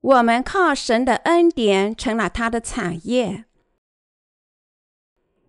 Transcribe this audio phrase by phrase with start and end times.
[0.00, 3.44] 我们靠神的恩典成了他的产业。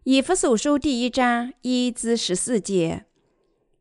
[0.04, 3.06] 以弗所书第一章一至十四节，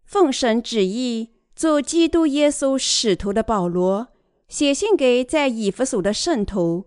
[0.05, 4.09] 奉神旨意做基督耶稣使徒的保罗，
[4.47, 6.87] 写信给在以弗所的圣徒，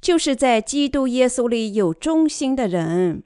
[0.00, 3.22] 就是在基督耶稣里有忠心的人。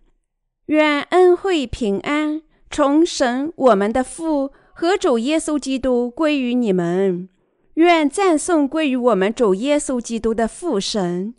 [0.66, 7.30] 愿恩惠平安从神我们的父和主耶稣基督归于你们。
[7.74, 11.34] 愿赞颂归于我们主耶稣基督的父神，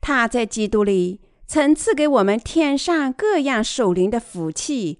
[0.00, 4.98] 他在基督里曾赐给我们天上各样属灵的福气，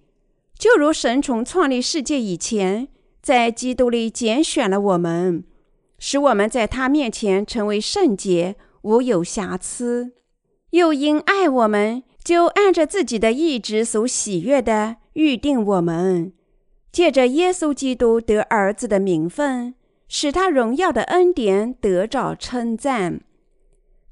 [0.58, 2.88] 就如神从创立世界以前，
[3.20, 5.44] 在基督里拣选了我们，
[5.98, 10.12] 使我们在他面前成为圣洁，无有瑕疵；
[10.70, 16.32] 又因爱我们，就按着自己的意志所喜悦的预定我们，
[16.90, 19.74] 借着耶稣基督得儿子的名分。
[20.08, 23.20] 使他荣耀的恩典得着称赞，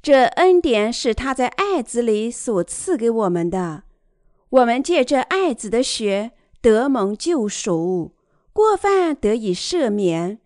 [0.02, 3.84] 这恩典是他在爱子里所赐给我们的。
[4.50, 8.12] 我们借着爱子的血得蒙救赎，
[8.52, 10.38] 过犯得以赦免，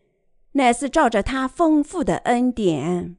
[0.52, 3.16] 乃是照着他丰富的恩典。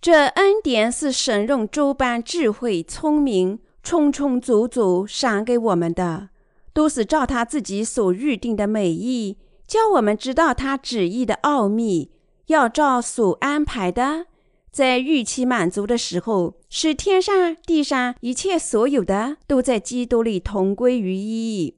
[0.00, 6.30] 这恩典是神用诸般智慧、聪明，充充足足赏给我们的，
[6.72, 9.38] 都是照他自己所预定的美意。
[9.66, 12.10] 叫我们知道他旨意的奥秘，
[12.46, 14.26] 要照所安排的，
[14.70, 21.76] 在预期满足的时候，使天上地上一切所有的都在基督里同归于一。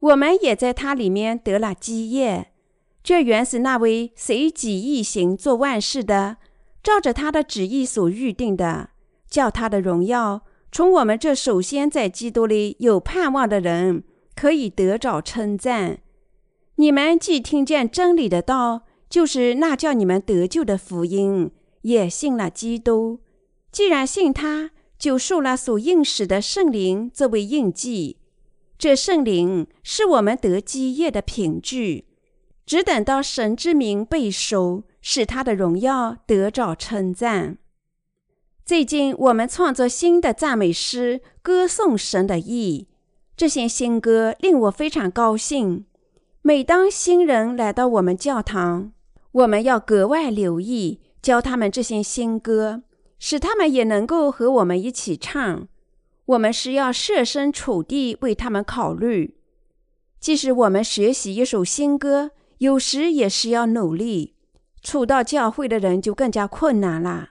[0.00, 2.52] 我们也在他里面得了基业。
[3.04, 6.38] 这原是那位随己意行做万事的，
[6.82, 8.90] 照着他的旨意所预定的，
[9.28, 10.42] 叫他的荣耀
[10.72, 15.98] 从我们这首先在基督里有盼望的人可以得着称赞。
[16.76, 21.50] 你们既听见真理的道，就是那叫你们得救的福音，
[21.82, 23.20] 也信了基督。
[23.70, 28.18] 既然信他，就受了所应使的圣灵作为印记。
[28.78, 32.06] 这圣灵是我们得基业的凭据。
[32.64, 37.58] 只等到神之名被收，使他的荣耀得着称赞。
[38.64, 42.88] 最近我们创作新的赞美诗，歌颂神的意。
[43.36, 45.86] 这些新歌令我非常高兴。
[46.44, 48.90] 每当新人来到我们教堂，
[49.30, 52.82] 我们要格外留意，教他们这些新歌，
[53.20, 55.68] 使他们也能够和我们一起唱。
[56.26, 59.36] 我们是要设身处地为他们考虑。
[60.18, 64.34] 即使我们学习一首新歌，有时也是要努力。
[64.82, 67.30] 初到教会的人就更加困难了。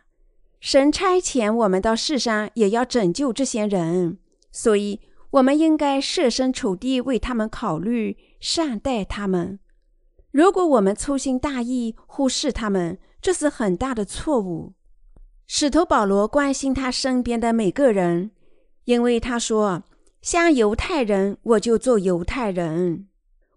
[0.61, 4.19] 神差遣我们到世上，也要拯救这些人，
[4.53, 5.01] 所以
[5.31, 8.15] 我们应该设身处地为他们考虑。
[8.41, 9.59] 善待他们。
[10.31, 14.73] 如果我们粗心大意、忽视他们，这是很大的错误。
[15.47, 18.31] 使徒保罗关心他身边的每个人，
[18.85, 19.83] 因为他说
[20.21, 23.05] ：“像犹太人，我就做犹太人；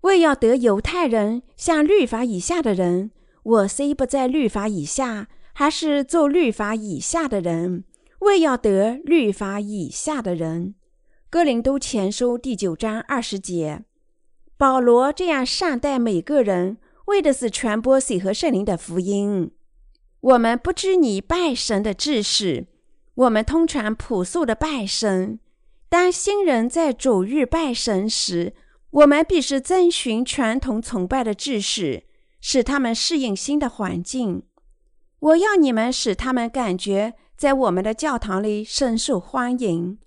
[0.03, 3.13] 为要得犹太人，像律法以下的人，
[3.45, 7.85] 我虽不在律法以下，还是做律法以下的人；
[8.19, 10.75] 为要得律法以下的人。”
[11.31, 13.85] 哥林都前书第九章二十节。
[14.65, 19.51] 保罗这样善待每个人，为的是传播水和圣灵的福音。
[20.21, 22.67] 我们不知你拜神的知识，
[23.15, 25.39] 我们通常朴素的拜神。
[25.91, 28.55] 当新人在主日拜神时，
[28.89, 32.05] 我们必须遵循传统崇拜的知识，
[32.41, 34.45] 使他们适应新的环境。
[35.19, 39.99] 我要你们使他们感觉在我们的教堂里深受欢迎，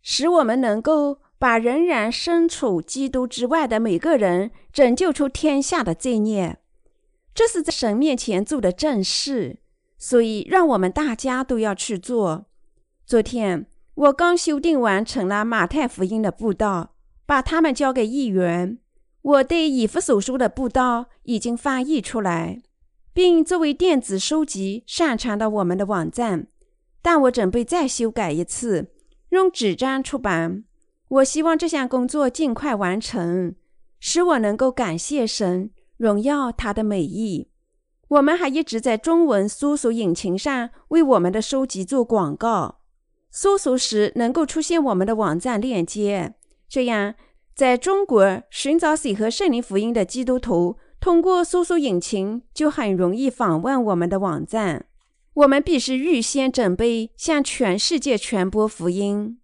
[0.00, 1.18] 使我们能够。
[1.38, 6.58] 把仍然身处基督之外的每个人拯救出天下的罪孽，
[7.32, 9.58] 这是在神面前做的正事，
[9.96, 12.46] 所以让我们大家都要去做。
[13.06, 16.94] 昨天我刚修订完成了马太福音的布道，
[17.24, 18.78] 把它们交给议员。
[19.22, 22.62] 我对以弗所书的布道已经翻译出来，
[23.12, 26.46] 并作为电子书籍上传到我们的网站，
[27.02, 28.92] 但我准备再修改一次，
[29.30, 30.64] 用纸张出版。
[31.08, 33.54] 我希望这项工作尽快完成，
[33.98, 37.48] 使我能够感谢神，荣耀他的美意。
[38.08, 42.80] 我们还一直在中文搜索引擎上为我们的书籍做广告，
[43.30, 46.34] 搜索时能够出现我们的网站链接，
[46.68, 47.14] 这样
[47.54, 54.86] 在中国寻找水和圣灵福音的基督徒，通过搜索引擎就很容易访问我们的网站。
[55.34, 59.38] 我们必须预先准备，向全世界传播福音。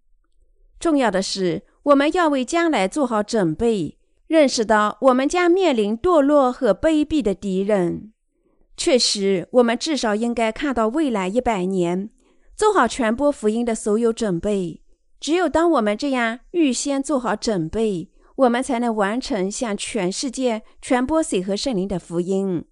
[0.85, 3.97] 重要的是，我们要为将来做好准备，
[4.27, 8.13] 认识到我们将面临堕落和卑鄙的敌人。
[8.77, 12.11] 确实，我们至少应该看到未来一百年，
[12.55, 14.83] 做好传播福音的所有准备。
[15.19, 22.63] 只有当我们这样预先做好准备，我们才能完成向全世界传播水和圣灵的福音。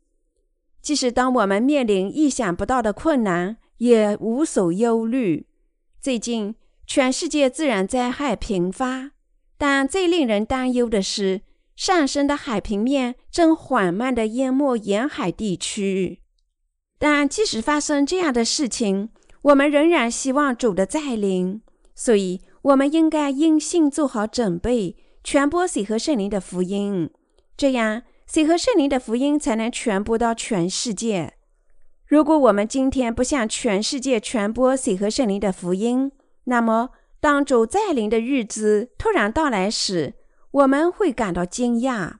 [0.83, 5.47] 即使当我们面临意想不到的困难，也无所忧虑。
[5.99, 6.53] 最近，
[6.85, 9.11] 全世界自然灾害频发，
[9.57, 11.41] 但最令人担忧的是，
[11.75, 16.21] 上升的海平面正缓慢地淹没沿海地区。
[16.99, 19.09] 但即使发生这样的事情，
[19.41, 21.61] 我们仍然希望主的再临，
[21.95, 27.09] 所以我们应该因信做好准备，传播水和圣灵的福音，
[27.57, 28.03] 这样。
[28.25, 31.33] 水和圣灵的福音才能传播到全世界。
[32.07, 36.09] 如果我们今天不向全世界传播水和圣灵的福音，
[36.45, 40.13] 那么当主再临的日子突然到来时，
[40.51, 42.15] 我们会感到惊讶。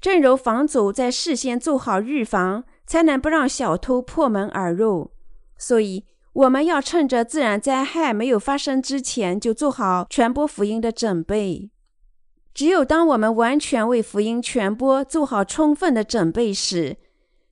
[0.00, 5.10] 正如房主在事先做好预防，才能不让小偷破门而入。
[5.58, 11.70] 所以，我们要趁着自然灾害没有发生之前，就做好传播福音的准备。
[12.54, 16.96] 只有当我们完全为福音传播做好充分的准备时，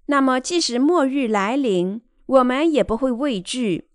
[0.07, 3.88] 那么即使末日来临，我们也不会畏惧。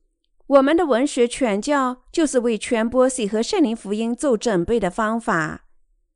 [0.47, 5.65] 我们的文学传教就是为传播喜和圣灵福音做准备的方法。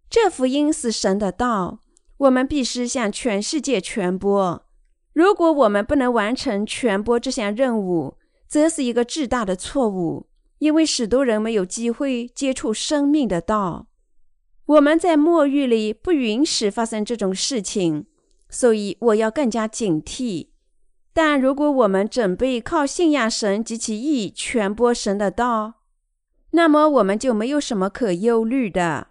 [0.09, 1.79] 这福音是神的道，
[2.17, 4.65] 我们必须向全世界传播。
[5.13, 10.27] 如果我们不能完成传播这项任务，则是一个巨大的错误，
[10.59, 13.87] 因为许多人没有机会接触生命的道。
[14.65, 18.05] 我们在末日里不允许发生这种事情，
[18.49, 20.49] 所以我要更加警惕。
[21.17, 25.81] 但如果我们准备靠信仰神及其意传播神的道，
[26.51, 29.07] 那么我们就没有什么可忧虑的。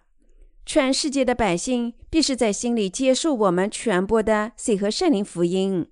[0.65, 5.85] 全世界的百姓必须在心里接受我们传播的水和圣灵福音，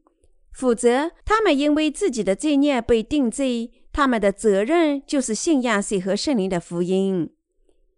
[0.53, 7.29] 否则他们因为自己的罪孽被定罪，他们的责任就是信仰水和圣灵的福音。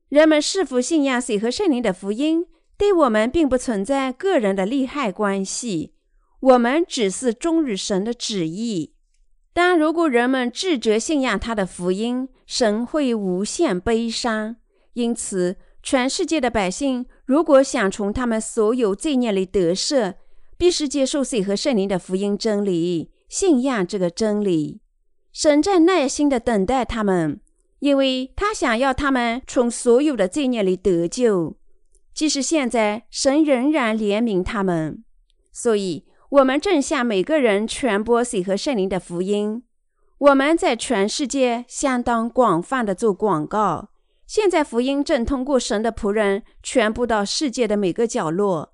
[0.10, 2.48] 人们是否信仰水和圣灵的福音，
[2.80, 5.94] 对我们并不存在个人的利害关系。
[6.48, 8.94] 我们只是忠于神的旨意。
[9.54, 14.56] 但如果人们拒绝信仰他的福音，神会无限悲伤。
[14.94, 20.14] 因此，全世界的百姓如果想从他们所有罪孽里得赦，
[20.58, 24.80] 必须接受水和圣灵的福音真理，信仰这个真理。
[25.34, 27.42] 神在耐心地等待他们。
[27.80, 31.58] 因为他想要他们从所有的罪孽里得救，
[32.12, 35.04] 即使现在神仍然怜悯他们，
[35.52, 39.64] 所以我们正向每个人传播水和圣灵的福音。
[40.18, 43.90] 我们在全世界相当广泛的做广告。
[44.26, 48.74] 现在福音正通过神的仆人传播到世界的每个角落。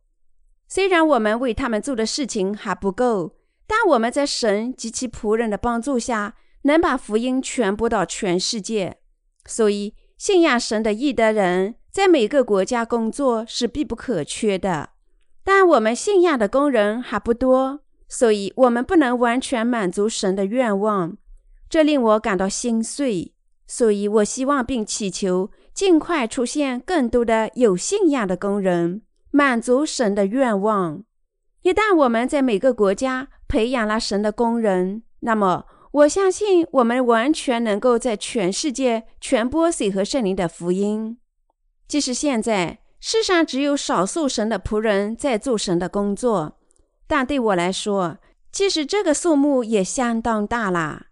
[0.68, 3.36] 虽然我们为他们做的事情还不够，
[3.68, 6.36] 但我们在神及其仆人的帮助下。
[6.66, 8.96] 能把福音传播到全世界，
[9.46, 14.92] 所以信仰神的义的人在每个国家工作是必不可缺的。
[15.44, 21.18] 但我们信仰的工人还不多，所以我们不能完全满足神的愿望，
[21.70, 23.34] 这令我感到心碎。
[23.68, 29.02] 所以我希望并祈求尽快出现更多的有信仰的工人，
[29.32, 31.04] 满足神的愿望。
[31.62, 35.66] 一旦我们在每个国家培养了神的工人，那么。
[35.94, 41.20] 我相信我们完全能够在全世界传播水和圣灵的福音。
[41.88, 46.58] 即使现在世上只有少数神的仆人在做神的工作，
[47.06, 48.18] 但对我来说，
[48.50, 51.08] 其实这个数目也相当大了。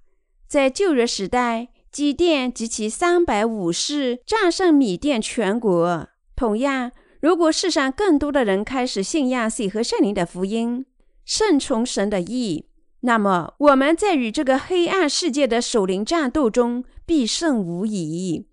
[0.48, 6.08] 在旧约时代，基甸及其三百武士战胜米甸全国。
[6.34, 10.86] 同样，如果世上更多的人开始信仰水和圣灵的福音，
[11.26, 12.70] 顺从神的意。
[13.02, 18.48] 那么，我们在与这个黑暗世界的守灵战斗中必胜无疑。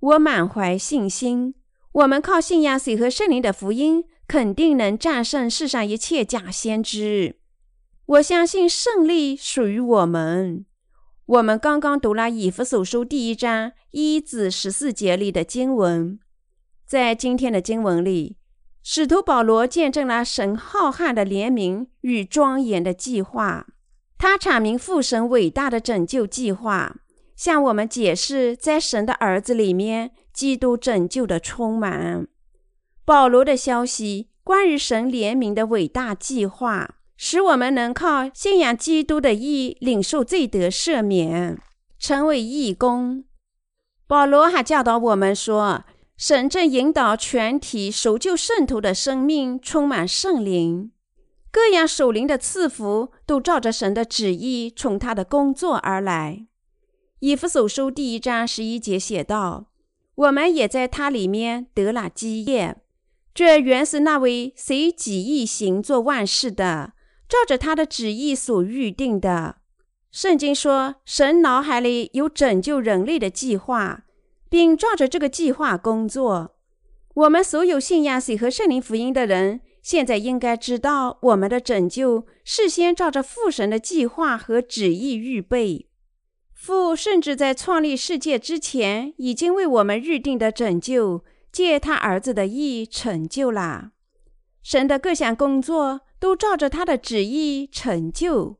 [0.00, 1.54] 我满怀信心，
[1.92, 7.40] 我们靠信仰水和圣灵的福音，肯定能战胜世上一切假先知。
[8.06, 10.64] 我相信胜利属于我们。
[11.26, 16.18] 我们刚刚读了以弗所书第一章一至十四节里的经文，
[16.86, 18.36] 在今天的经文里，
[18.84, 23.66] 使徒保罗见证了神浩瀚的怜悯与庄严的计划。
[24.16, 26.96] 他阐明父神伟大的拯救计划，
[27.40, 32.28] 向我们解释在神的儿子里面基督拯救的充满。
[33.06, 41.58] 保罗的消息关于神怜悯的伟大计划，使我们能靠信仰基督的义领受罪得赦免，
[41.98, 43.24] 成为义工。
[44.06, 45.84] 保罗还教导我们说，
[46.18, 50.92] 神正引导全体守旧圣徒的生命充满圣灵。
[51.50, 56.44] 各样属灵的赐福都照着神的旨意从他的工作而来。
[57.20, 59.66] 以弗所书第一章十一节写道
[60.16, 62.78] ：“我们也在他里面得了基业。”
[63.34, 66.94] 这原是那位随己意行做万事的，
[67.28, 69.56] 照着他的旨意所预定的。
[70.10, 74.04] 圣经说，神脑海里有拯救人类的计划，
[74.48, 76.56] 并照着这个计划工作。
[77.12, 79.60] 我们所有信仰水和圣灵福音的人。
[79.82, 85.89] 现在应该知道，我们的拯救事先照着父神的计划和旨意预备。
[86.60, 93.92] 父甚至在创立世界之前，已经为我们预定的拯救，借他儿子的意成就了。
[94.62, 98.58] 神的各项工作都照着他的旨意成就。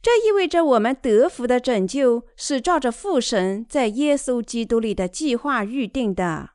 [0.00, 6.52] 这意味着我们得福的拯救是照着父神在耶稣基督里的计划预定的。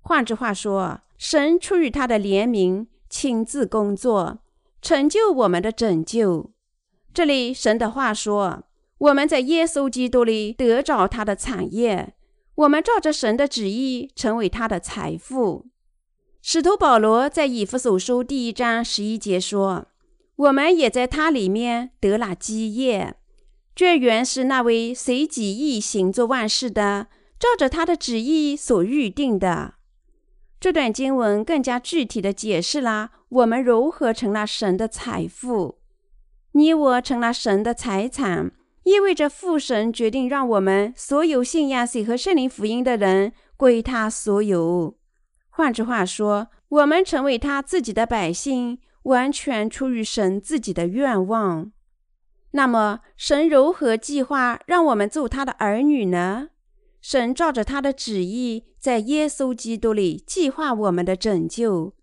[0.00, 2.86] 换句话说，神出于他的怜悯。
[3.10, 4.38] 亲自工作，
[4.80, 6.50] 成就我们的拯救。
[7.12, 8.64] 这里神的话说
[9.02, 12.14] ：“我们在耶稣基督里得着他的产业，
[12.54, 15.66] 我们照着神的旨意成为他的财富。”
[16.40, 19.88] 使徒保罗在以弗所书第一章十一节说
[20.36, 23.16] ：“我们也在他里面得了基业。”
[23.74, 27.08] 这原是那位随己意行做万事的，
[27.40, 29.74] 照着他的旨意所预定的。
[30.60, 35.78] 这段经文更加具体地解释了我们如何成了神的财富。
[36.52, 38.52] 你我成了神的财产，
[38.84, 44.98] 意味着父神决定让我们所有信仰水和圣灵福音的人归他所有。
[45.50, 51.70] 换句话说，我们成为他自己的百姓，完全出于神自己的愿望。
[52.52, 56.48] 那么，神如何计划让我们做他的儿女呢？
[57.00, 61.94] 神照着他的旨意，在耶稣基督里计划我们的拯救，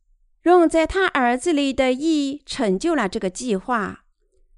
[0.44, 4.06] 用在他儿子里的意成就了这个计划。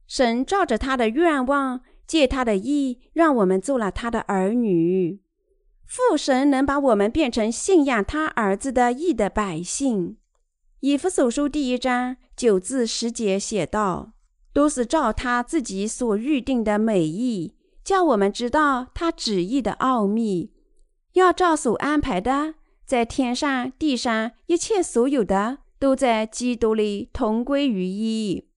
[0.08, 5.22] 神照着他的愿望，借他的意，让我们做了他的儿女。
[5.86, 10.18] 父神能把我们变成信仰他儿子的义的百姓。
[10.82, 14.12] 以弗所书第一章九至十节写道
[14.52, 20.52] ：“都是照他自己所预定的美意。”叫我们知道他旨意的奥秘，
[21.14, 28.50] 要照所安排的，在天上、地上一切所有的，都在基督里同归于一。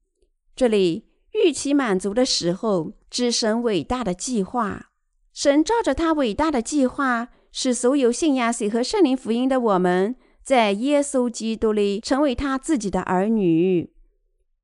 [0.56, 4.90] 这里预期满足的时候，指神伟大的计划。
[5.32, 13.92] 神照着他伟大的计划，使所有信仰水和圣灵福音的我们，在耶稣基督里成为他自己的儿女。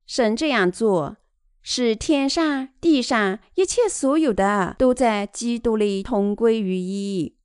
[0.05, 1.17] 神这样做。
[1.63, 7.37] 使天上、地上一切所有的都在基督里同归于一。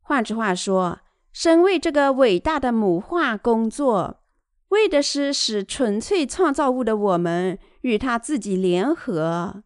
[0.00, 0.98] 换句话说，
[1.32, 4.22] 神为这个伟大的母化工作，
[4.70, 9.62] 为的是使纯粹创造物的我们与他自己联合。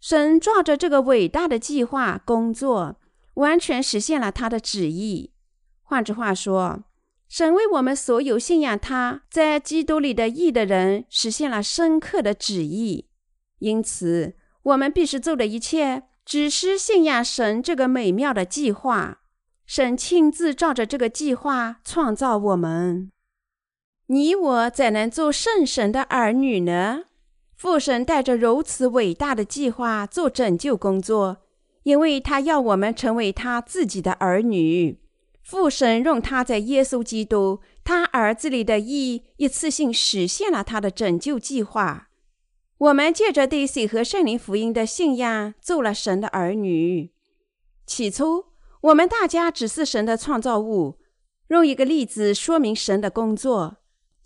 [0.00, 3.00] 神照着这个伟大的计划工作，
[3.34, 5.32] 完全实现了他的旨意。
[5.82, 6.84] 换句话说，
[7.28, 13.08] 神为我们所有信仰他在基督里的义的人实现了深刻的旨意。
[13.58, 19.18] 因此，我们必须做的一切，只是信仰神这个美妙的计划。
[19.66, 23.12] 神亲自照着这个计划创造我们。
[24.06, 27.04] 你我怎能做圣神的儿女呢？
[27.60, 31.42] 父神带着如此伟大的计划做拯救工作，
[31.82, 34.98] 因为他要我们成为他自己的儿女。
[35.42, 42.08] 父神用他在耶稣基督他儿子里的意，一次性实现了他的拯救计划。
[42.78, 47.12] 我们借着对水和圣灵福音的信仰，做了神的儿女。
[47.84, 48.46] 起初，
[48.80, 50.96] 我们大家只是神的创造物。
[51.48, 53.79] 用一个例子说明神的工作：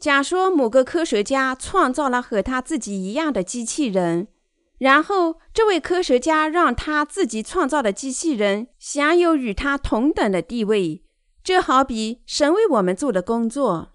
[0.05, 4.29] 假说某个科学家创造了和他自己一样的机器人，
[4.77, 11.03] 然后这位科学家让他自己创造的机器人享有与他同等的地位，
[11.43, 13.93] 这好比神为我们做的工作。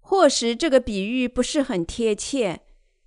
[0.00, 2.62] 或许这个比喻不是很贴切。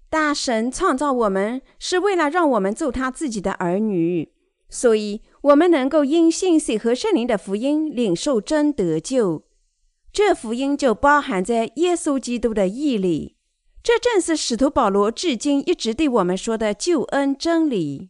[0.09, 4.31] 大神创造我们是为了让我们做他自己的儿女，
[4.69, 9.43] 所以我们能够因信水和圣灵的福音领受真得救。
[10.17, 13.35] 这福音就包含在耶稣基督的义里。
[13.83, 18.09] 这正是使徒保罗至今一直对我们说的救恩真理。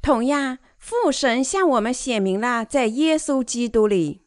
[0.00, 4.22] 同样，父神向我们显明了在耶稣基督里。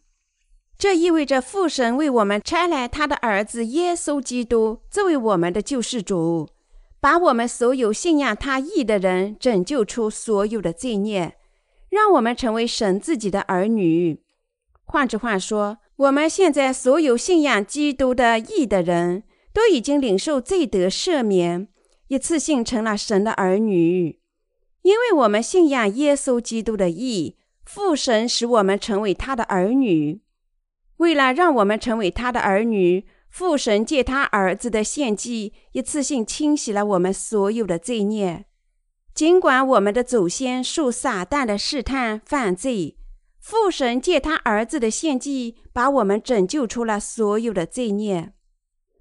[0.78, 6.48] 这意味着父神为我们差来他的儿子耶稣基督作为我们的救世主。
[7.02, 11.38] 把我们所有信仰他义的人拯救出所有的罪孽，
[11.90, 14.22] 让我们成为神自己的儿女。
[14.86, 21.69] 换句话说，我们现在所有信仰基督的义的人，都已经领受罪得赦免，
[22.10, 24.19] 一次性成了神的儿女。
[24.81, 30.22] 因为我们信仰耶稣基督的义，父神使我们成为他的儿女。
[30.98, 38.43] 为了让我们成为他的儿女，父神借他儿子的献祭，一次性清洗了我们所有的罪孽。
[39.15, 42.98] 尽管我们的祖先受撒旦的试探犯罪，
[43.44, 48.32] 父神借他儿子的献祭，把我们拯救出了所有的罪孽。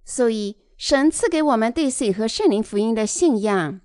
[0.05, 3.81] 所以，神赐给我们对水和圣灵福音的信仰，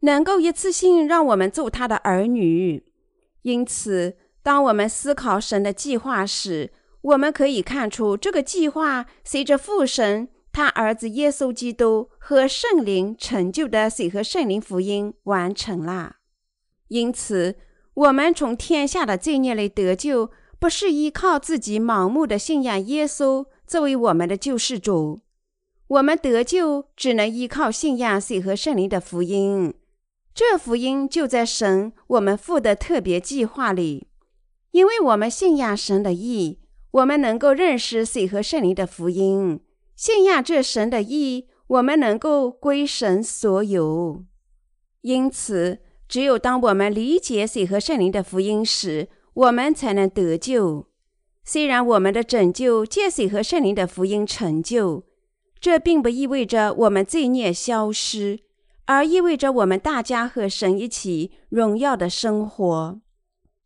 [0.00, 2.84] 能够一次性让我们做他的儿女。
[3.42, 10.28] 因此，当我们思考神的计划时，我们可以看出，这个计划随着父神。
[10.50, 16.16] 他儿子耶稣基督和圣灵成就的水和圣灵福音完成了，
[16.86, 17.56] 因此
[17.94, 25.20] 我们从天下的罪孽里得救，不是依靠自己盲目的信仰耶稣作为我们的救世主。
[25.86, 29.74] 我们得救只能依靠信仰水和圣灵的福音，
[30.34, 34.08] 这福音就在神我们父的特别计划里。
[34.72, 36.58] 因为我们信仰神的意，
[36.90, 39.60] 我们能够认识水和圣灵的福音。
[39.94, 44.24] 信仰这神的意，我们能够归神所有。
[45.02, 50.86] 因此，只有当我们理解水和圣灵的福音时，我们才能得救。
[51.44, 55.04] 虽然我们的拯救借水和圣灵的福音成就，
[55.60, 58.40] 这并不意味着我们罪孽消失，
[58.86, 63.00] 而意味着我们大家和神一起荣耀的生活。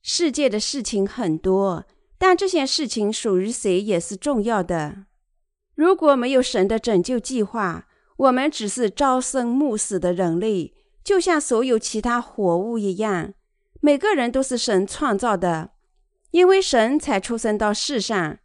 [0.02, 1.84] 世界的事情很多，
[2.18, 5.04] 但这些事情属于谁也是重要的。
[5.74, 10.72] 如果没有神的拯救计划，我们只是朝生暮死的人类，
[11.08, 13.32] 就像所有其他活物一样。
[13.80, 15.70] 每个人都是神创造的，
[16.32, 18.40] 因为神才出生到世上。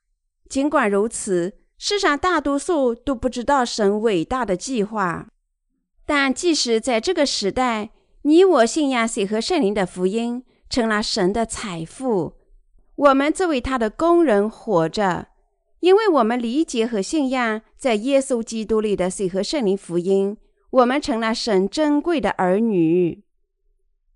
[0.48, 5.27] 尽管如此，世上大多数都不知道神伟大的计划。
[6.05, 7.89] 但即使在这个时代，
[8.22, 12.38] 你我信仰水和圣灵的福音，成了神的财富。
[12.95, 15.28] 我们作为他的工人活着。
[15.82, 20.38] 因为我们理解和信仰在耶稣基督里的水和圣灵福音，
[20.73, 23.23] 我们成了神珍贵的儿女。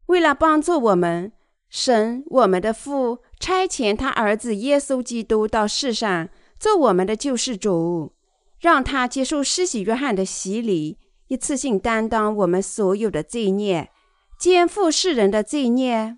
[0.07, 1.31] 为了帮助我们，
[1.69, 8.13] 神我们的父差遣他儿子耶稣基督到世上做我们的救世主，
[8.59, 13.91] 让他接受施洗约翰的洗礼，一次性担当我们所有的罪孽，
[14.39, 16.17] 肩负世人的罪孽。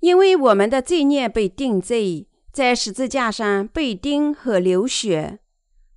[0.00, 2.26] 因为我们的罪孽被定罪。
[2.52, 5.38] 在十字架上被钉和流血，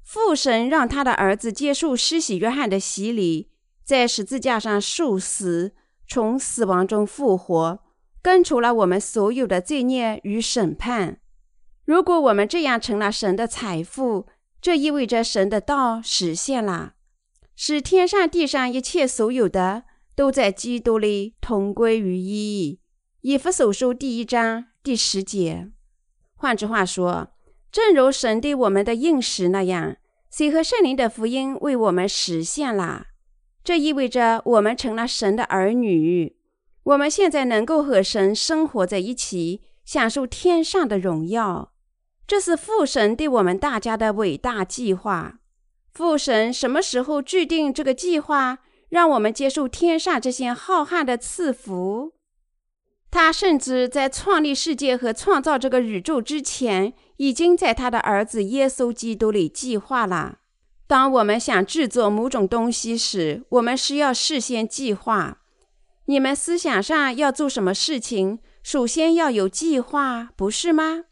[0.03, 3.49] 父神让他的儿子接受施洗约翰的洗礼，
[3.83, 5.73] 在十字架上受死，
[6.07, 7.79] 从死亡中复活，
[8.21, 11.19] 根除了我们所有的罪孽与审判。
[11.85, 14.27] 如果我们这样成了神的财富，
[14.61, 16.93] 这意味着神的道实现了，
[17.55, 19.83] 使天上地上一切所有的
[20.15, 22.79] 都在基督里同归于一。
[23.21, 25.69] 以弗所书第一章第十节。
[26.35, 27.33] 换句话说，
[27.71, 29.97] 正如神对我们的应许那样，
[30.29, 33.07] 水和圣灵的福音为我们实现了。
[33.63, 36.35] 这意味着我们成了神的儿女。
[36.83, 41.71] 我们现在能够和神生活在一起，享受天上的荣耀。
[42.27, 45.39] 这是父神对我们大家的伟大计划。
[45.93, 52.13] 父神什么时候制定这个计划，让我们接受天上这些浩瀚的赐福？
[53.09, 60.39] 他甚至在创立世界和创造这个宇宙之前，已经在他的儿子耶稣基督里计划了。
[60.85, 65.39] 当我们想制作某种东西时，我们是要事先计划。
[66.05, 71.05] 你们思想上要做什么事情，首先要有计划，不是吗？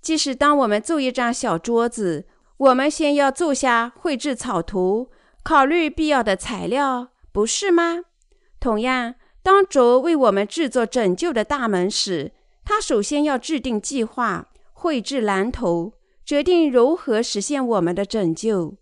[0.00, 2.26] 即使当我们做一张小桌子，
[2.58, 5.10] 我们先要坐下绘制草图，
[5.42, 8.02] 考虑必要的材料，不是吗？
[8.60, 9.14] 同样。
[9.42, 12.32] 当主为我们制作拯救的大门时，
[12.64, 18.76] 他首先要制定计划、绘制蓝图，决定如何实现我们的拯救。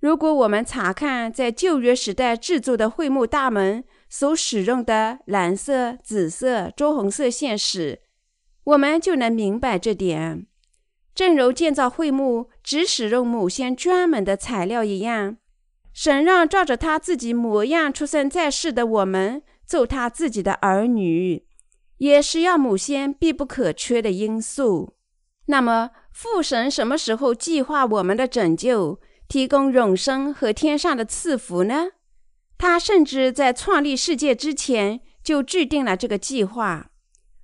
[0.00, 8.00] 如果我们查看在旧约时代制作的会幕大门所使用的蓝色、紫色、朱红色线时，
[8.64, 10.46] 我们就能明白这点。
[11.14, 15.36] 正如建造会幕只使用某些专门的材料一样，
[15.92, 19.42] 神让照着他自己模样出生在世的我们。
[19.66, 21.46] 做他自己的儿女，
[21.98, 24.96] 也是要某些必不可缺的因素。
[25.46, 28.98] 那么，父神什么时候计划我们的拯救，
[29.30, 31.90] 提供永生和天上的赐福呢？
[32.58, 36.90] 他甚至在创立世界之前就制定了这个计划。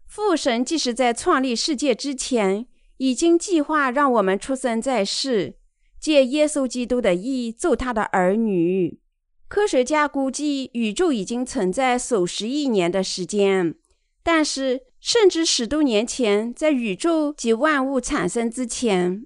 [0.05, 5.55] 父神即使在创立世界之前，已经计划让我们出生在世，
[6.01, 8.99] 借耶稣基督的义做他的儿女。
[9.47, 13.77] 科学家估计，宇宙已经存在数十亿年的时间，
[14.25, 19.25] 但是甚至十多年前，在宇宙及万物产生之前，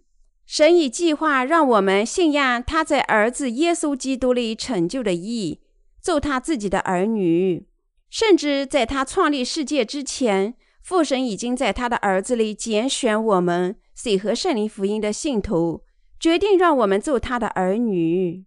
[0.51, 5.61] 神已计划让我们信仰他在儿子耶稣基督里成就的义，
[6.03, 7.69] 做他自己的儿女。
[8.09, 15.85] 甚至在他创立世界之前，父神已经在他的儿子里拣选我们，水和圣灵福音的信徒，
[16.19, 18.45] 决定让我们做他的儿女。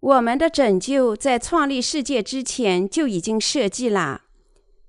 [0.00, 4.22] 我们的拯救在创立世界之前就已经设计了。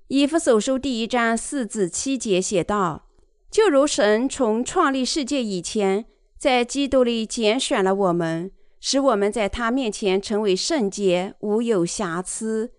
[0.08, 3.10] 以弗所书第一章四至七节写道
[3.52, 6.06] ：“就如神从创立世界以前，
[6.38, 12.72] 在基督里拣选了我们，使我们在他面前成为圣洁，无有瑕疵。”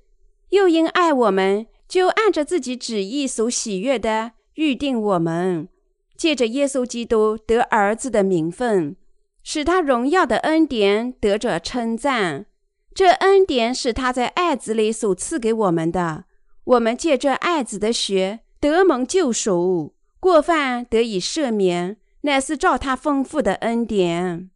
[0.49, 5.67] 又因爱我们，就按着自己旨意所喜悦的预定我们，
[6.15, 8.95] 借着耶稣基督得儿子的名分，
[9.43, 12.45] 使他荣耀的恩典得着称赞。
[12.93, 16.25] 这恩典是他在爱子里所赐给我们的。
[16.63, 24.49] 我们借着爱子的血得蒙救赎，过犯得以赦免，乃是照他丰富的恩典。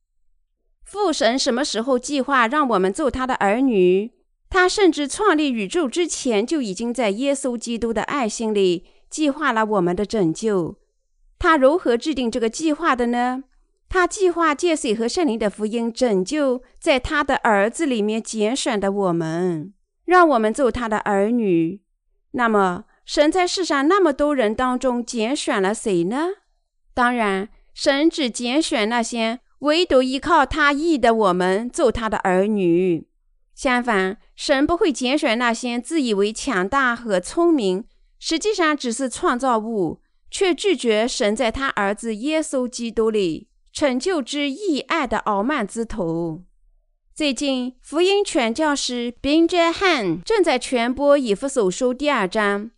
[0.84, 4.12] 父神什么时候计划让我们做他的儿女？
[4.50, 10.80] 他甚至创立宇宙之前，就已经在耶稣基督的爱心里计划了我们的拯救。
[11.38, 13.44] 他如何制定这个计划的呢？
[13.88, 19.74] 他计划借水和圣灵的福音拯救在他的儿子里面拣选的我们，
[20.06, 21.82] 让我们做他的儿女。
[22.32, 26.30] 那么，神在世上那么多人当中拣选了谁呢？
[26.96, 27.50] 当然，
[27.82, 33.08] 神只拣选那些唯独依靠他意的我们做他的儿女。
[33.56, 37.86] 相反，神不会拣选那些自以为强大和聪明，
[38.20, 46.44] 实际上只是创造物，却拒绝神在他儿子耶稣基督里成就之义爱的傲慢之徒。
[47.16, 52.72] 最近，福音传教士宾杰汉正在传播以弗所书第二章。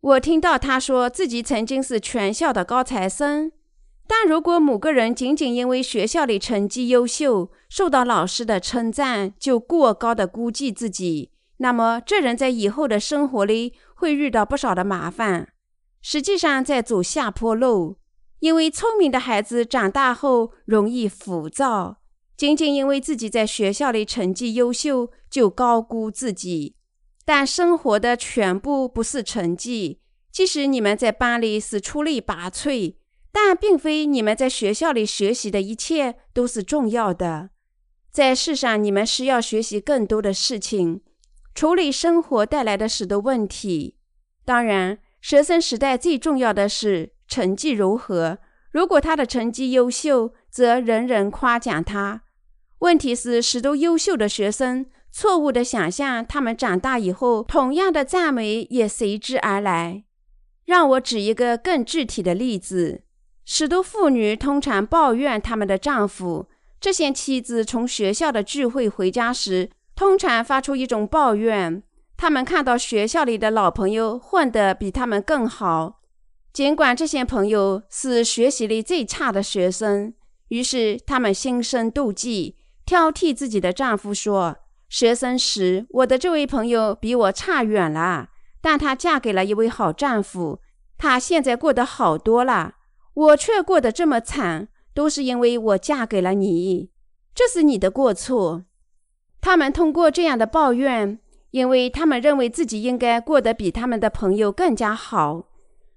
[0.00, 3.52] 我听到他说自己曾经是全校的高材生。
[4.10, 15.50] 但如果某个人仅仅因为学校里成绩优秀，受到老师的称赞，就过高的估计自己，那么这人在以后的生活里会遇到不少的麻烦。
[16.00, 17.98] 实际上在走下坡路，
[18.40, 21.98] 因为聪明的孩子长大后容易浮躁，
[22.34, 26.76] 仅仅因为自己在学校里成绩优秀就高估自己。
[27.26, 30.00] 但生活的全部不是成绩，
[30.32, 32.94] 即使你们在班里是出类拔萃。
[33.32, 37.50] 但并非你们在学校里学习的一切都是重要的，
[38.10, 41.00] 在世上你们需要学习更多的事情，
[41.54, 43.96] 处理生活带来的许多问题。
[44.44, 48.38] 当然，学生时代最重要的是成绩如何。
[48.70, 52.22] 如果他的成绩优秀，则人人夸奖他。
[52.80, 60.04] 问题是，许多优秀的学生错误地想象他们长大以后，同样的赞美也随之而来。
[60.64, 63.02] 让我举一个更具体的例子。
[63.48, 66.50] 许多妇女通常抱怨他们的丈夫。
[66.78, 71.82] 这些妻子从学校的聚会回家时，通常发出一种抱怨：
[72.14, 76.02] 他们看到学校里的老朋友混得比他们更好，
[76.52, 80.12] 尽管这些朋友是学习力最差的学生。
[80.48, 84.58] 于是他们心生妒忌，挑剔自己的丈夫，说
[84.90, 88.28] ：“学生时我的这位朋友比我差远了，
[88.60, 90.60] 但她嫁给了一位好丈夫，
[90.98, 92.74] 她现在过得好多了。”
[93.18, 96.90] 我却过得这么惨，都是因为我嫁给了你，
[97.34, 98.64] 这是你的过错。
[99.40, 101.18] 他们通过这样的抱怨，
[101.50, 105.48] 因为他们认为自己应该过得比他们的朋友更加好，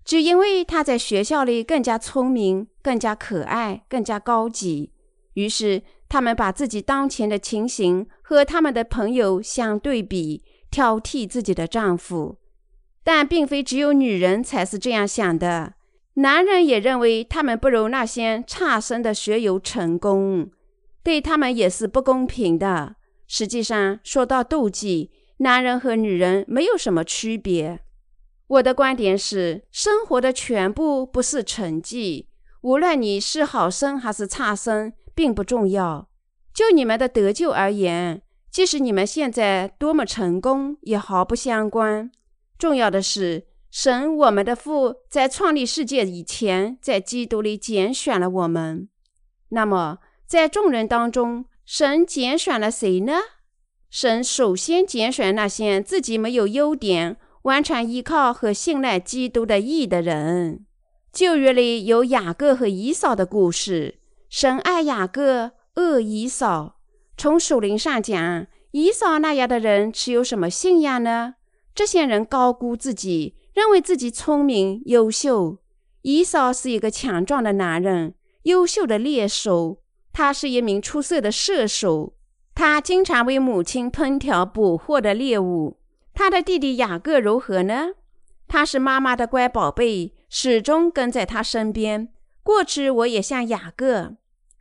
[0.04, 4.92] 只因为他在学校里更加聪明、更加可爱、更加高级。
[5.36, 12.38] 于是，他们把自己当前的情形和他们的朋友相对比，挑剔自己的丈夫。
[13.04, 15.76] 但并非只有女人才是这样想的。
[16.22, 20.52] 男人也认为他们不如那些差生的学友成功，
[21.02, 22.96] 对他们也是不公平的。
[23.26, 27.80] 实际上，说到妒忌，男人和女人没有什么区别。
[28.46, 32.28] 我的观点是，生活的全部不是成绩，
[32.62, 36.08] 无论你是好生还是差生，并不重要。
[36.54, 42.12] 就你们的得救而言，即使你们现在多么成功，也毫不相关。
[42.60, 43.48] 重要的是。
[43.72, 48.90] 神，我们的父，在创立世界以前，在基督里拣选了我们。
[49.50, 53.14] 那么，在众人当中，神拣选了谁呢？
[53.90, 60.66] 神首先拣选那些自己没有优点、完全依靠和信赖基督的义的人。
[61.14, 64.00] 旧约里有雅各和以扫的故事。
[64.30, 66.76] 神爱雅各，恶以扫。
[67.18, 71.36] 从属灵上讲，以扫那样的人持有什么信仰呢？
[71.74, 75.58] 这些人高估自己，认为自己聪明优秀。
[76.02, 82.16] 以扫是一个强壮的男人，优秀的猎手，他是一名出色的射手。
[82.56, 85.80] 他经常为母亲烹调捕获的猎物。
[86.14, 87.92] 他的弟弟雅各如何呢？
[88.48, 92.10] 他是妈妈的乖宝贝，始终跟在他身边。
[92.44, 94.18] 过去我也像雅各。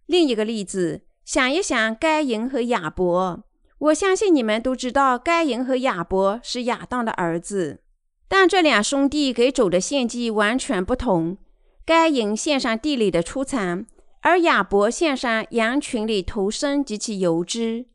[0.06, 1.02] 另一个例子。
[1.24, 3.44] 想一想，该隐和亚伯，
[3.78, 7.82] 我相信你们都知道，该隐和亚伯是亚当的儿子。
[8.30, 11.36] 但这两兄弟给主的献祭完全不同。
[11.84, 13.84] 该隐献上地里的出产，
[14.20, 17.86] 而亚伯献上羊群里头生及其油脂。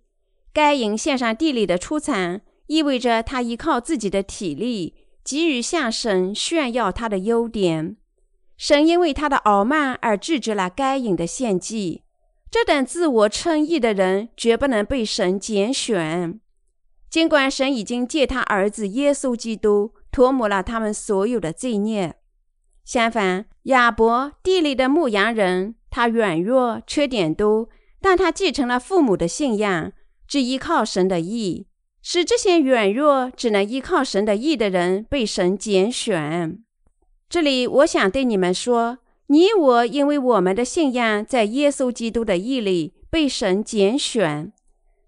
[0.51, 7.95] 该隐献上地里的出产，意味着他依靠自己的体力，急于向神炫耀他的优点。
[8.57, 12.03] 神因为他的傲慢而制止了该隐的献祭。
[12.51, 16.41] 这等自我称义的人绝不能被神拣选，
[17.09, 22.15] 尽管神已经借他儿子耶稣基督涂抹了他们所有的罪孽。
[22.85, 27.67] 相反，亚伯地里的牧羊人，他软弱，缺点多，
[27.99, 29.91] 但他继承了父母的信仰，
[30.25, 31.67] 只依靠神的意，
[32.01, 36.59] 使这些软弱、只能依靠神的意的人被神拣选。
[37.27, 38.99] 这里，我想对你们说。
[39.27, 44.53] 你我因为我们的信仰在耶稣基督的意里被神拣选，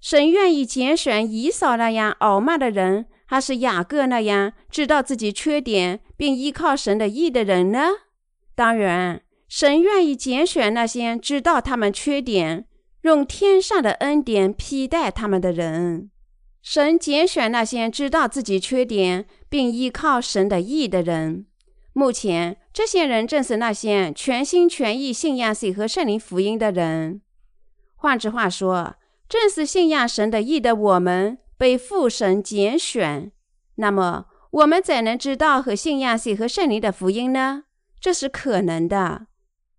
[0.02, 7.90] 神愿意拣选以扫那样傲慢的人，还是雅各那样知道自己缺点并依靠神的意的人呢？
[8.56, 12.66] 当然，神愿意拣选那些知道他们缺点，
[13.02, 16.10] 用天上的恩典批待他们的人。
[16.62, 21.46] 神拣选那些知道自己缺点并依靠神的意的人。
[21.94, 27.22] 目前，这些人正是那些全心全意信仰水和圣灵福音的人。
[27.96, 28.96] 换句话说，
[29.28, 33.32] 正是信仰神的意的我们被父神拣选。
[33.76, 37.64] 那么，我们怎能知道和信仰水和圣灵的福音呢？
[38.00, 39.28] 这是可能的，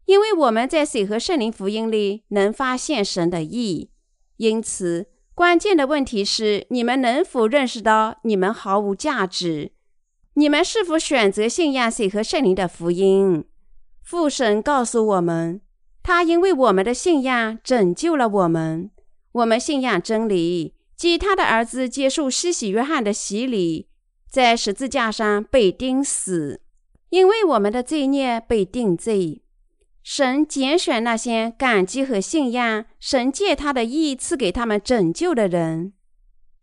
[0.06, 3.90] 因为我们在水和圣灵福音里能发现神的意。
[4.38, 9.72] 因此，关键的问题是：你们能否认识到你们毫无价值？
[10.34, 13.44] 你们是否选择信仰水和圣灵的福音？
[14.02, 15.60] 父神告诉我们，
[16.02, 18.90] 他因为我们的信仰拯救了我们。
[19.32, 23.88] 我们信仰真理，即他的儿子接受施洗约翰的洗礼，
[24.28, 26.60] 在十字架上被钉死，
[27.10, 29.44] 因为我们的罪孽被定罪。
[30.02, 35.92] 神拣选那些感激和信仰神借他的义赐给他们拯救的人。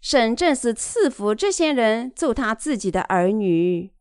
[0.01, 3.91] 神正是赐福这些人做他自己的儿女，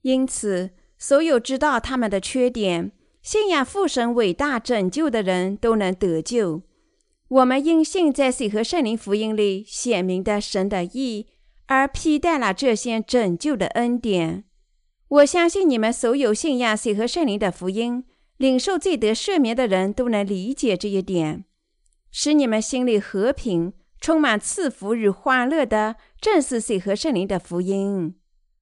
[0.00, 6.62] 因此，所有知道他们的缺点、信仰父神伟大拯救的人都能得救。
[7.28, 11.26] 我们因信在水和圣灵福音里显明的神的意，
[11.66, 14.44] 而披戴了这些拯救的恩典。
[15.08, 18.04] 我相信你们所有信仰水和圣灵的福音、
[18.36, 21.44] 领受罪得赦免的人都能理解这一点，
[22.12, 23.72] 使你们心里和平。
[23.98, 28.14] 充满赐福与欢乐的，正是水和圣灵的福音。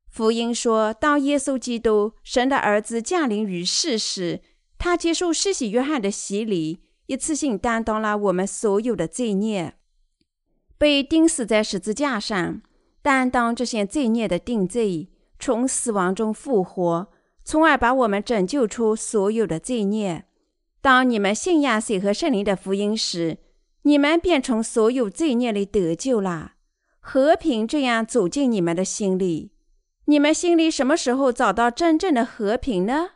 [0.09, 4.41] 福音说，当耶稣基督神的儿子降临于世时，
[4.79, 9.75] 他接受施洗约翰的洗礼，一次性担当了我们所有的罪孽，
[10.79, 12.63] 被钉死在十字架上，
[13.03, 17.09] 担当这些罪孽的定罪，从死亡中复活，
[17.45, 20.25] 从而把我们拯救出所有的罪孽。
[20.81, 23.39] 当你们信仰水和圣灵的福音时，
[23.83, 26.53] 你们便从所有罪孽里得救了，
[27.01, 29.53] 和平这样走进你们的心里。
[30.07, 33.11] 你们心里什么时候找到真正的和平呢？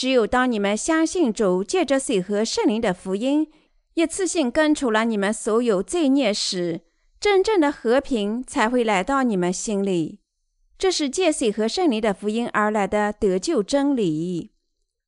[0.00, 3.46] 只有当你们相信主借着水和圣灵的福音，
[3.92, 6.80] 一次性根除了你们所有罪孽时，
[7.20, 10.20] 真正的和平才会来到你们心里。
[10.78, 14.52] 这是借水和圣灵的福音而来的得救真理。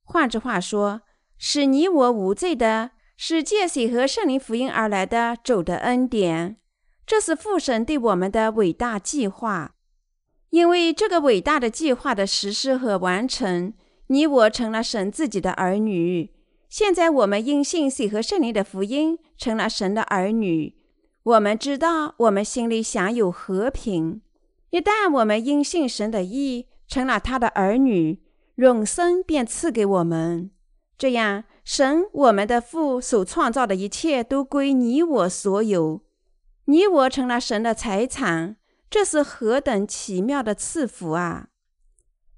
[0.03, 1.01] 换句话说，
[1.39, 2.91] 使你我无罪的。
[3.17, 6.57] 是借水和圣灵福音而来的主的恩典，
[7.03, 9.73] 这是父神对我们的伟大计划。
[10.51, 13.73] 因为这个伟大的计划的实施和完成，
[14.07, 16.31] 你我成了神自己的儿女。
[16.69, 20.75] 现在我们因信水和圣灵的福音成了神的儿女。
[21.23, 24.21] 我们知道，我们心里享有和平。
[24.71, 28.21] 一旦我们因信神的义成了他的儿女，
[28.55, 30.51] 永生便赐给我们。
[30.97, 31.43] 这样。
[31.65, 36.01] 神，我们的父所创造的一切都归你我所有，
[36.65, 38.57] 你我成了神的财产，
[38.89, 41.47] 这是何等奇妙的赐福啊！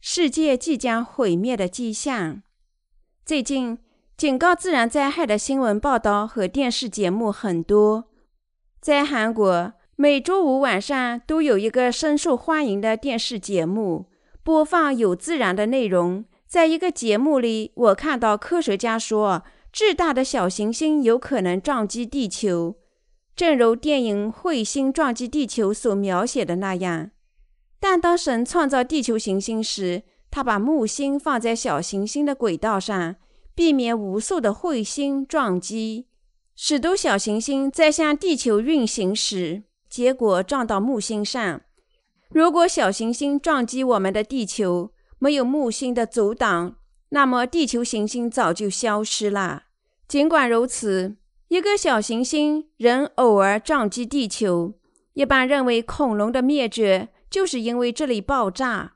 [0.08, 2.44] 世界即将毁灭的迹象。
[3.26, 3.80] 最近，
[4.16, 8.12] 警告自然灾害的新闻报道和电视节目很多。
[8.80, 14.06] 在韩国，每周五晚上都有一个深受欢迎的电视节目，
[14.44, 16.24] 播放有自然的内容。
[16.46, 22.76] 在一个节目里，我看到科学家说，巨大的小行星有可能撞击地球，
[23.36, 27.10] 正如电影《彗星撞击地球》所描写的那样。
[27.80, 33.16] 但当神创造地球行星时，他把木星放在小行星的轨道上。
[33.56, 36.08] 避免无数的彗星撞击，
[36.58, 41.62] 使得小行星在向地球运行时，结果撞到木星上。
[42.28, 46.76] 如果小行星撞击我们的地球，没有木星的阻挡，
[47.12, 49.64] 那么地球行星早就消失了。
[50.06, 51.16] 尽管如此，
[51.48, 54.74] 一个小行星仍偶尔撞击地球。
[55.14, 58.94] 一般认为，恐龙的灭绝就是因为这里爆炸。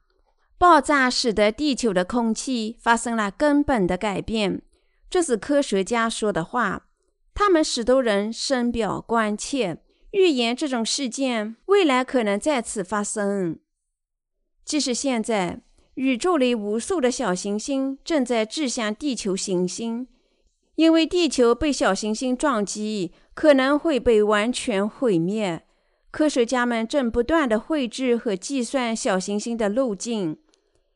[0.58, 4.62] 爆炸使得地球的空气发生了根本的改变，
[5.10, 6.88] 这是科学家说的话。
[7.34, 9.78] 他们使多人深表关切，
[10.12, 13.60] 预言这种事件未来可能再次发生。
[14.66, 15.62] 即使现在，
[15.94, 20.08] 宇宙里无数的小行星正在掷向地球行星，
[20.76, 25.66] 因为地球被小行星撞击，可能会被完全毁灭。
[26.12, 30.38] 科学家们正不断地绘制和计算小行星的路径。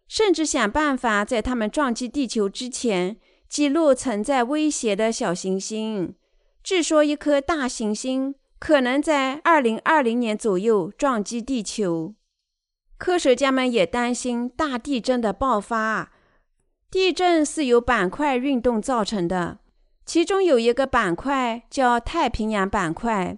[0.08, 3.18] 甚至想办法在它们撞击地球之前
[3.50, 6.14] 记录存在威胁的小行星。
[6.64, 12.14] 据说一颗大行星可能在2020年左右撞击地球。
[12.98, 16.12] 科学家们也担心大地震的爆发。
[16.92, 19.60] 地震是由板块运动造成的，
[20.06, 23.36] 其中有一个板块叫太平洋板块，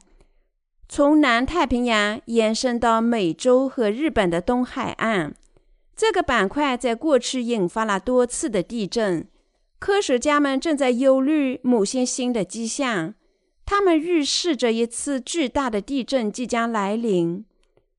[0.87, 5.33] 从南太平洋延伸到美洲和日本的东海岸。
[5.95, 9.27] 这个板块在过去引发了多次的地震，
[9.79, 13.13] 科学家们正在忧虑某些新的迹象，
[13.65, 17.45] 他们预示着一次巨大的地震即将来临。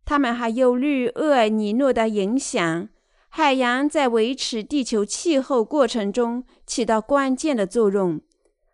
[0.04, 2.88] 他们还忧虑厄尔尼诺的影响，
[3.28, 8.20] 海洋在维持地球气候过程中起到关键的作用。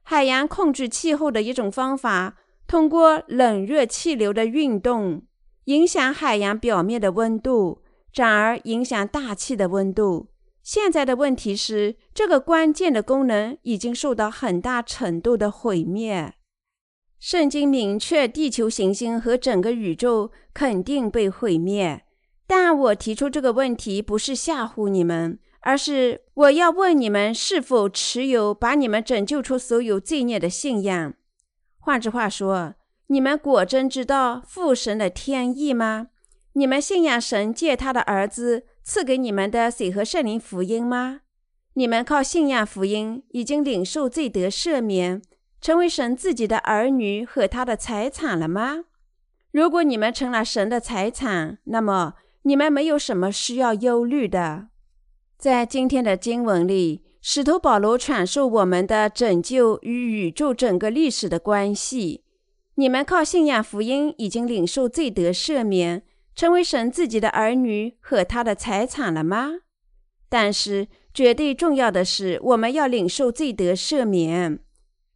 [0.03, 2.35] 海洋控制气候的一种方法，
[2.73, 5.25] 通过冷热气流的运动，
[5.65, 7.83] 影响海洋表面的温度。
[8.11, 10.29] 转而影响大气的温度。
[10.63, 16.33] 现在的问题是，这个关键的功能已经受到很大程度的毁灭。
[17.21, 22.05] 圣经明确，地球行星和整个宇宙肯定被毁灭。
[22.47, 31.13] 但我提出这个问题不是吓唬你们，而是我要问你们是否持有把你们拯救出所有罪孽的信仰。
[31.85, 32.75] 换句话说，
[33.09, 36.11] 你们果真知道父神的天意吗？
[36.53, 41.23] 你们信仰神借他的儿子赐给你们的水和圣灵福音吗？
[41.75, 45.21] 你们靠信仰福音已经领受罪得赦免，
[45.61, 48.85] 成为神自己的儿女和他的财产了吗？
[49.51, 54.69] 如果你们成了神的财产，那么你们没有什么需要忧虑的。
[55.37, 62.25] 在今天的经文里，使徒保罗阐述我们的拯救与宇宙整个历史的关系。
[62.75, 66.03] 你们靠信仰福音已经领受罪得赦免。
[66.35, 69.51] 成为神自己的儿女和他的财产了吗？
[70.31, 74.59] 但是绝对重要的是，我们要领受罪得赦免，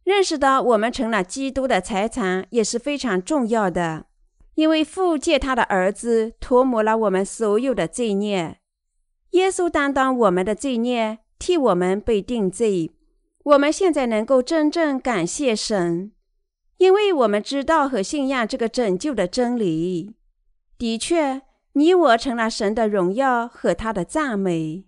[0.03, 4.05] 认识到我们成了基督的财产也是非常重要的。
[4.53, 8.59] 因为父借他的儿子涂抹了我们所有的罪孽，
[9.31, 12.91] 耶稣担当我们的罪孽，替我们被定罪。
[13.43, 16.11] 我们现在能够真正感谢神，
[16.77, 20.15] 因为我们知道和信仰这个拯救的真理。
[20.77, 21.41] 的确，
[21.73, 24.85] 你我成了神的荣耀和他的赞美。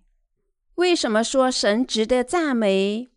[0.75, 3.09] 为什么说神值得赞美？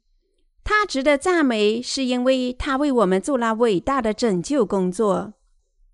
[0.65, 5.35] 他值得赞美，是因为他为我们做了伟大的拯救工作。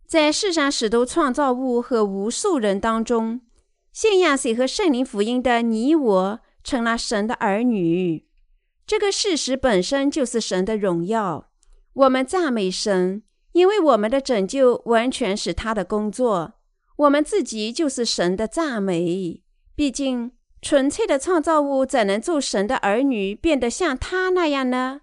[0.07, 3.41] 在世上许多创造物和无数人当中，
[3.93, 8.27] 信仰谁和圣灵福音的你我，成了神的儿女。
[8.87, 11.51] 这个事实本身就是神的荣耀。
[11.93, 13.23] 我们赞美神，
[13.53, 16.55] 因为我们的拯救完全是他的工作。
[16.97, 19.43] 我们自己就是神的赞美。
[19.75, 25.03] 毕竟，纯粹的创造物怎能做神的儿女，变得像他那样呢？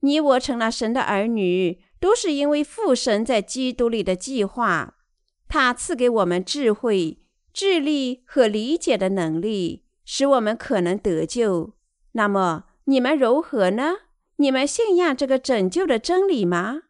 [0.00, 4.96] 你我成了神的儿女，都是因为父神在基督里的计划。
[5.48, 7.22] 他赐给我们智慧、
[7.52, 11.74] 智力和理解的能力，使我们可能得救。
[12.14, 13.92] 那么，你们如何呢？
[14.38, 16.80] 你们信仰这个拯救的真理吗？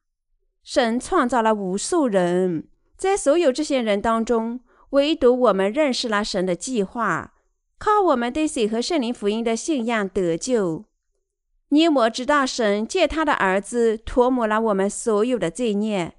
[0.62, 2.68] 神创造了无数人。
[2.96, 4.60] 在所有这些人当中，
[4.90, 7.34] 唯独我们认识了神的计划，
[7.76, 10.86] 靠我们对水和圣灵福音的信仰得救。
[11.68, 16.14] 你我知道，神借他的儿子涂抹了我们所有的罪孽。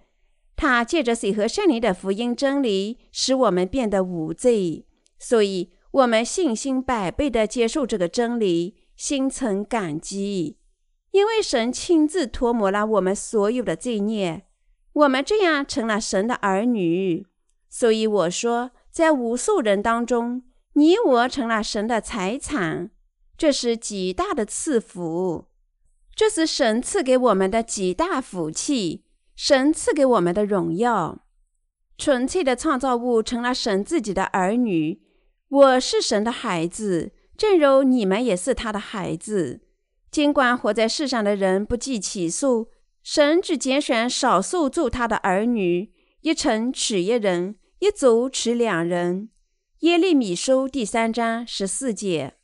[0.56, 4.86] 他借着水和圣灵的福音真理，使我们变得无罪。
[5.18, 10.58] 所以，我们信心百倍地接受这个真理，心存感激，
[11.12, 14.46] 因为神亲自涂抹了我们所有的罪孽。
[14.94, 17.28] 我们这样成了神的儿女。
[17.70, 22.92] 所以我说，在无数人当中，你我成了神的财产。
[23.38, 25.48] 这是极大的赐福，
[26.16, 29.04] 这是神赐给我们的极大福气，
[29.36, 31.26] 神赐给我们的荣耀。
[31.98, 35.02] 纯粹的创造物成了神自己的儿女。
[35.52, 39.60] 我是神的孩子，正如你们也是他的孩子。
[40.10, 42.70] 尽管活在世上的人不计其数，
[43.04, 45.92] 神只拣选少数做他的儿女。
[46.22, 49.28] 一城取一人，一族取两人。
[49.80, 52.36] 耶利米书第三章十四节。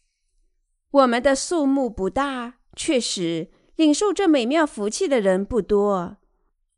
[0.91, 6.18] 我们的数目不大，确实领受这美妙福气的人不多。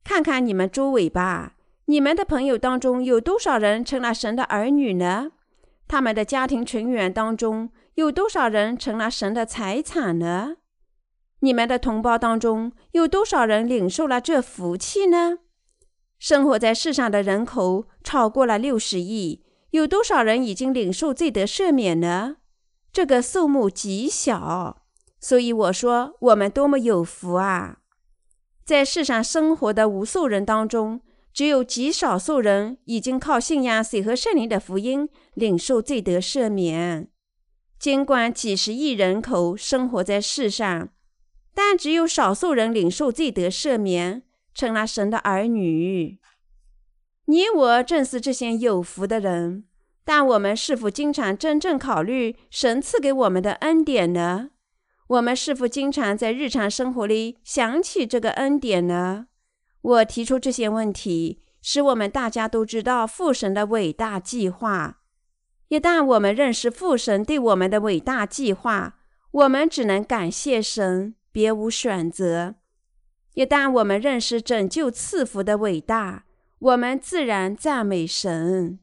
[0.04, 1.56] 看看你们周围吧，
[1.86, 5.32] 你们的朋友当中有多少人成了神的儿女呢？
[5.90, 10.58] 他们的家庭成员当中有多少人成了神的财产呢？
[11.40, 15.40] 你们的同胞当中有多少人领受了这福气呢？
[16.20, 22.36] 生活在世上的人口超过了六十亿，有多少人已经领受罪得赦免呢？
[22.94, 24.84] 这个数目极小，
[25.20, 27.80] 所以我说我们多么有福啊！
[28.64, 31.02] 在世上生活的无数人当中，
[31.34, 37.10] 只有极少数人已经靠信仰水和圣灵的福音领受罪得赦免。
[37.80, 40.90] 尽管几十亿人口生活在世上，
[41.54, 44.24] 但只有少数人领受罪得赦免，
[44.54, 46.20] 成了神的儿女。
[47.26, 49.66] 你我正是这些有福的人。
[50.04, 54.50] 但我们是否经常真正考虑神赐给我们的恩典呢？
[55.08, 59.28] 我们是否经常在日常生活里想起这个恩典呢？
[59.82, 65.00] 我提出这些问题，使我们大家都知道父神的伟大计划。
[65.70, 68.98] 一旦我们认识父神对我们的伟大计划，
[69.32, 72.56] 我们只能感谢神，别无选择。
[73.36, 76.26] 一旦我们认识拯救赐福的伟大，
[76.58, 78.80] 我们自然赞美神。